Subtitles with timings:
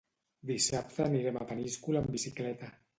[0.51, 2.77] Dissabte anirem a Peníscola amb bicicleta.